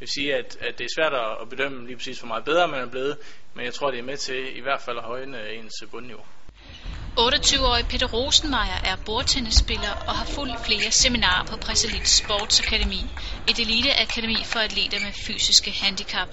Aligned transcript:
vil 0.00 0.08
sige, 0.08 0.34
at, 0.34 0.56
at 0.60 0.78
det 0.78 0.84
er 0.84 0.88
svært 0.96 1.14
at 1.42 1.48
bedømme 1.48 1.86
lige 1.86 1.96
præcis, 1.96 2.18
hvor 2.18 2.28
meget 2.28 2.44
bedre 2.44 2.68
man 2.68 2.80
er 2.80 2.90
blevet, 2.90 3.16
men 3.54 3.64
jeg 3.64 3.74
tror, 3.74 3.90
det 3.90 3.98
er 3.98 4.02
med 4.12 4.16
til 4.16 4.56
i 4.56 4.60
hvert 4.60 4.80
fald 4.80 4.98
at 4.98 5.04
højne 5.04 5.38
ens 5.58 5.84
bundniveau. 5.90 6.24
28-årig 7.18 7.86
Peter 7.86 8.06
Rosenmeier 8.06 8.80
er 8.84 8.96
bordtennisspiller 9.06 9.92
og 10.06 10.14
har 10.14 10.24
fulgt 10.24 10.60
flere 10.66 10.90
seminarer 10.90 11.44
på 11.50 11.56
Præsalit 11.56 12.08
Sportsakademi, 12.08 13.02
et 13.46 13.58
eliteakademi 13.58 14.44
for 14.44 14.58
atleter 14.58 15.00
med 15.00 15.12
fysiske 15.26 15.70
handicap. 15.70 16.28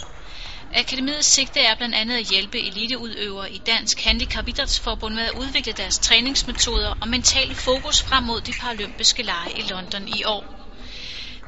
Akademiets 0.73 1.27
sigte 1.27 1.59
er 1.59 1.75
blandt 1.75 1.95
andet 1.95 2.17
at 2.17 2.25
hjælpe 2.25 2.59
eliteudøvere 2.59 3.51
i 3.51 3.57
Dansk 3.57 4.01
Handicap 4.03 4.47
Idrætsforbund 4.47 5.13
med 5.15 5.23
at 5.23 5.31
udvikle 5.31 5.73
deres 5.73 5.95
træningsmetoder 5.95 6.93
og 7.01 7.07
mentale 7.07 7.55
fokus 7.55 8.03
frem 8.03 8.23
mod 8.23 8.41
de 8.41 8.53
paralympiske 8.61 9.23
lege 9.23 9.51
i 9.55 9.61
London 9.61 10.07
i 10.07 10.23
år. 10.23 10.56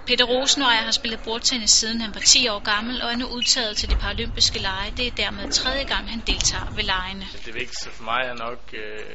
Peter 0.09 0.25
Rosenøjer 0.25 0.81
har 0.81 0.91
spillet 0.91 1.19
bordtennis 1.23 1.69
siden 1.71 2.01
han 2.01 2.13
var 2.13 2.19
10 2.19 2.47
år 2.47 2.59
gammel 2.59 3.01
og 3.01 3.11
er 3.11 3.15
nu 3.15 3.25
udtaget 3.25 3.77
til 3.77 3.89
de 3.89 3.95
paralympiske 3.95 4.59
lege. 4.59 4.91
Det 4.97 5.07
er 5.07 5.11
dermed 5.11 5.47
tredje 5.51 5.83
gang, 5.83 6.09
han 6.09 6.19
deltager 6.27 6.71
ved 6.75 6.83
legene. 6.83 7.25
Det 7.45 7.53
vigtigste 7.53 7.89
for 7.89 8.03
mig 8.03 8.21
er 8.25 8.33
nok 8.33 8.59
øh, 8.73 9.05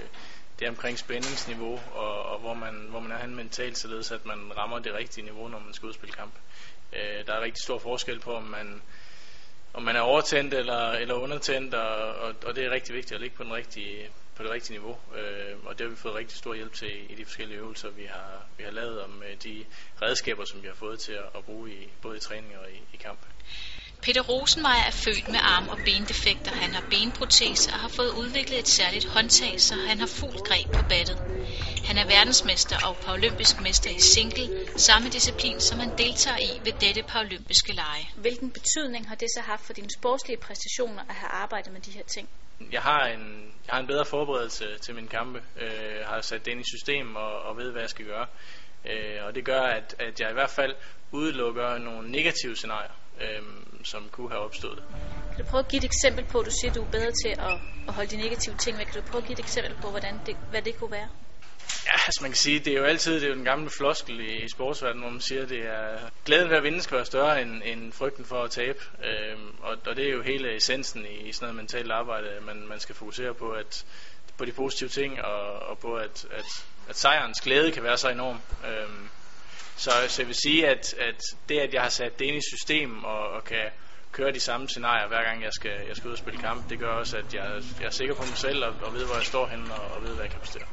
det 0.58 0.68
omkring 0.68 0.98
spændingsniveau, 0.98 1.80
og, 1.94 2.22
og 2.22 2.40
hvor, 2.40 2.54
man, 2.54 2.74
hvor 2.90 3.00
man 3.00 3.12
er 3.12 3.18
han 3.18 3.34
mentalt, 3.34 3.78
således 3.78 4.10
at 4.10 4.26
man 4.26 4.38
rammer 4.56 4.78
det 4.78 4.92
rigtige 4.94 5.24
niveau, 5.24 5.48
når 5.48 5.58
man 5.58 5.74
skal 5.74 5.86
udspille 5.86 6.12
kamp. 6.12 6.34
Øh, 6.92 7.26
der 7.26 7.32
er 7.34 7.40
rigtig 7.40 7.62
stor 7.64 7.78
forskel 7.78 8.20
på, 8.20 8.32
om 8.32 8.42
man, 8.42 8.82
om 9.74 9.82
man 9.82 9.96
er 9.96 10.00
overtændt 10.00 10.54
eller, 10.54 10.90
eller 10.90 11.14
undertændt, 11.14 11.74
og, 11.74 12.14
og, 12.14 12.34
og 12.46 12.56
det 12.56 12.64
er 12.64 12.70
rigtig 12.70 12.94
vigtigt 12.94 13.14
at 13.14 13.20
ligge 13.20 13.36
på, 13.36 13.44
den 13.44 13.52
rigtige, 13.52 14.10
på 14.34 14.42
det 14.42 14.50
rigtige 14.50 14.78
niveau. 14.78 14.98
Øh, 15.16 15.56
og 15.64 15.78
det 15.78 15.86
har 15.86 15.90
vi 15.90 15.96
fået 15.96 16.14
rigtig 16.14 16.38
stor 16.38 16.54
hjælp 16.54 16.72
til 16.72 17.12
i, 17.12 17.14
de 17.14 17.24
forskellige 17.24 17.58
øvelser, 17.58 17.90
vi 17.90 18.04
har, 18.04 18.46
vi 18.58 18.64
har 18.64 18.70
lavet 18.70 19.02
om 19.02 19.22
øh, 19.30 19.36
de 19.44 19.64
redskaber, 20.02 20.44
som 20.44 20.62
vi 20.62 20.68
har 20.68 20.74
fået 20.74 21.00
til 21.00 21.12
at, 21.12 21.24
at 21.36 21.44
bruge 21.44 21.70
i, 21.70 21.88
både 22.02 22.16
i 22.16 22.20
træning 22.20 22.58
og 22.58 22.70
i, 22.70 22.82
i 22.92 22.96
kamp. 22.96 23.18
Peter 24.04 24.20
Rosenmeier 24.22 24.84
er 24.84 24.90
født 24.90 25.28
med 25.28 25.38
arm- 25.42 25.68
og 25.68 25.78
bendefekter. 25.84 26.52
Han 26.52 26.74
har 26.74 26.84
benprotese 26.90 27.70
og 27.72 27.78
har 27.78 27.88
fået 27.88 28.10
udviklet 28.10 28.58
et 28.58 28.68
særligt 28.68 29.04
håndtag, 29.04 29.60
så 29.60 29.74
han 29.74 29.98
har 29.98 30.06
fuld 30.06 30.36
greb 30.44 30.68
på 30.72 30.82
battet. 30.82 31.18
Han 31.84 31.98
er 31.98 32.04
verdensmester 32.04 32.76
og 32.78 32.96
paralympisk 32.96 33.60
mester 33.60 33.90
i 33.90 33.98
single, 34.14 34.50
samme 34.76 35.08
disciplin, 35.10 35.60
som 35.60 35.80
han 35.80 35.92
deltager 35.98 36.38
i 36.38 36.60
ved 36.64 36.72
dette 36.72 37.02
paralympiske 37.02 37.72
lege. 37.72 38.10
Hvilken 38.16 38.50
betydning 38.50 39.08
har 39.08 39.14
det 39.14 39.28
så 39.36 39.40
haft 39.40 39.66
for 39.66 39.72
dine 39.72 39.90
sportslige 39.98 40.38
præstationer 40.38 41.02
at 41.08 41.14
have 41.14 41.30
arbejdet 41.30 41.72
med 41.72 41.80
de 41.80 41.90
her 41.90 42.02
ting? 42.02 42.28
Jeg 42.72 42.82
har 42.82 43.06
en, 43.06 43.52
jeg 43.66 43.74
har 43.74 43.80
en 43.80 43.86
bedre 43.86 44.04
forberedelse 44.04 44.78
til 44.78 44.94
min 44.94 45.08
kampe. 45.08 45.42
Øh, 45.60 46.06
har 46.06 46.20
sat 46.20 46.44
det 46.44 46.50
ind 46.50 46.60
i 46.60 46.70
system 46.76 47.16
og, 47.16 47.42
og 47.42 47.56
ved, 47.56 47.70
hvad 47.72 47.82
jeg 47.82 47.90
skal 47.90 48.06
gøre. 48.06 48.26
Øh, 48.90 49.24
og 49.26 49.34
det 49.34 49.44
gør, 49.44 49.60
at, 49.60 49.94
at 49.98 50.20
jeg 50.20 50.30
i 50.30 50.32
hvert 50.32 50.50
fald 50.50 50.74
udelukker 51.12 51.78
nogle 51.78 52.10
negative 52.10 52.56
scenarier, 52.56 52.94
øh, 53.20 53.42
som 53.84 54.08
kunne 54.12 54.30
have 54.30 54.42
opstået. 54.42 54.82
Kan 55.36 55.44
du 55.44 55.50
prøve 55.50 55.64
at 55.64 55.68
give 55.68 55.78
et 55.78 55.84
eksempel 55.84 56.24
på, 56.32 56.42
du 56.42 56.50
siger, 56.50 56.72
du 56.72 56.82
er 56.82 56.90
bedre 56.90 57.12
til 57.24 57.32
at, 57.38 57.58
at 57.88 57.94
holde 57.94 58.10
de 58.10 58.16
negative 58.16 58.54
ting 58.54 58.78
væk. 58.78 58.86
Kan 58.86 59.02
du 59.02 59.06
prøve 59.10 59.22
at 59.22 59.26
give 59.28 59.38
et 59.38 59.44
eksempel 59.46 59.74
på, 59.82 59.90
hvordan 59.90 60.20
det, 60.26 60.36
hvad 60.50 60.62
det 60.62 60.78
kunne 60.78 60.90
være? 60.90 61.08
Ja, 61.86 61.92
altså 61.92 62.18
man 62.22 62.30
kan 62.30 62.36
sige, 62.36 62.58
det 62.58 62.72
er 62.72 62.78
jo 62.78 62.84
altid 62.84 63.14
det 63.14 63.22
er 63.24 63.28
jo 63.28 63.34
den 63.34 63.44
gamle 63.44 63.70
floskel 63.70 64.20
i, 64.20 64.44
i 64.44 64.48
sportsverdenen, 64.48 65.02
hvor 65.02 65.10
man 65.10 65.20
siger, 65.20 65.42
at 65.42 65.48
det 65.48 65.58
er 65.58 65.98
glæden 66.24 66.48
ved 66.50 66.56
at 66.56 66.62
vinde 66.62 66.82
skal 66.82 66.96
være 66.96 67.06
større 67.06 67.42
end, 67.42 67.62
end 67.64 67.92
frygten 67.92 68.24
for 68.24 68.42
at 68.42 68.50
tabe. 68.50 68.78
Øhm, 69.04 69.54
og, 69.60 69.76
og 69.86 69.96
det 69.96 70.08
er 70.08 70.12
jo 70.12 70.22
hele 70.22 70.56
essensen 70.56 71.06
i, 71.06 71.28
i 71.28 71.32
sådan 71.32 71.44
noget 71.44 71.56
mentalt 71.56 71.92
arbejde, 71.92 72.40
man, 72.42 72.66
man 72.68 72.80
skal 72.80 72.94
fokusere 72.94 73.34
på, 73.34 73.50
at 73.50 73.84
på 74.38 74.44
de 74.44 74.52
positive 74.52 74.88
ting, 74.88 75.22
og, 75.22 75.68
og 75.68 75.78
på 75.78 75.94
at, 75.94 76.26
at, 76.30 76.44
at 76.88 76.96
sejrens 76.96 77.40
glæde 77.40 77.72
kan 77.72 77.82
være 77.82 77.98
så 77.98 78.08
enorm. 78.08 78.40
Øhm, 78.68 79.08
så, 79.76 79.90
så 80.08 80.22
jeg 80.22 80.26
vil 80.26 80.36
sige, 80.44 80.68
at, 80.68 80.94
at 80.94 81.20
det, 81.48 81.58
at 81.58 81.74
jeg 81.74 81.82
har 81.82 81.88
sat 81.88 82.18
det 82.18 82.24
ind 82.24 82.36
i 82.36 82.40
system 82.56 83.04
og, 83.04 83.28
og 83.28 83.44
kan 83.44 83.70
køre 84.12 84.32
de 84.32 84.40
samme 84.40 84.68
scenarier, 84.68 85.08
hver 85.08 85.22
gang 85.22 85.42
jeg 85.42 85.52
skal, 85.52 85.72
jeg 85.88 85.96
skal 85.96 86.08
ud 86.08 86.12
og 86.12 86.18
spille 86.18 86.40
kamp, 86.40 86.70
det 86.70 86.78
gør 86.78 86.92
også, 86.92 87.16
at 87.16 87.34
jeg, 87.34 87.62
jeg 87.80 87.86
er 87.86 87.90
sikker 87.90 88.14
på 88.14 88.22
mig 88.22 88.38
selv 88.38 88.64
og, 88.64 88.74
og 88.82 88.94
ved, 88.94 89.06
hvor 89.06 89.14
jeg 89.14 89.24
står 89.24 89.46
henne 89.46 89.74
og, 89.74 89.96
og 89.96 90.02
ved, 90.02 90.14
hvad 90.14 90.24
jeg 90.24 90.30
kan 90.30 90.40
præstere. 90.40 90.64